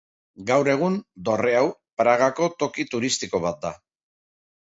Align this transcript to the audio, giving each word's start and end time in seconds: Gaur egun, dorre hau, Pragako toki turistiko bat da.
Gaur 0.45 0.69
egun, 0.71 0.95
dorre 1.29 1.53
hau, 1.59 1.67
Pragako 2.03 2.49
toki 2.65 2.87
turistiko 2.95 3.43
bat 3.45 3.61
da. 3.69 3.75